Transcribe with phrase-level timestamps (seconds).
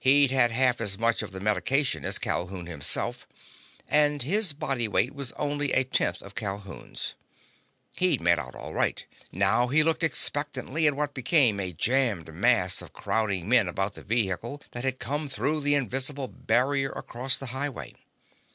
[0.00, 3.28] He'd had half as much of the medication as Calhoun himself,
[3.90, 7.12] and his body weight was only a tenth of Calhoun's.
[7.94, 9.04] He'd made out all right.
[9.32, 14.02] Now he looked expectantly at what became a jammed mass of crowding men about the
[14.02, 17.92] vehicle that had come through the invisible barrier across the highway.